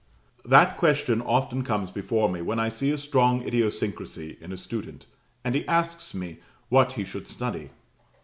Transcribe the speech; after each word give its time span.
That 0.43 0.77
question 0.77 1.21
often 1.21 1.63
comes 1.63 1.91
before 1.91 2.27
me 2.27 2.41
when 2.41 2.59
I 2.59 2.69
see 2.69 2.89
a 2.89 2.97
strong 2.97 3.43
idiosyncrasy 3.43 4.35
in 4.41 4.51
a 4.51 4.57
student, 4.57 5.05
and 5.43 5.53
he 5.53 5.63
asks 5.67 6.15
me 6.15 6.37
what 6.69 6.93
he 6.93 7.03
should 7.05 7.27
study. 7.27 7.69